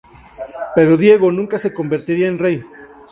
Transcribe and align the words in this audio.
Pero 0.75 0.97
Diego 0.97 1.31
nunca 1.31 1.59
se 1.59 1.73
convertiría 1.73 2.27
en 2.27 2.39
rey. 2.39 2.63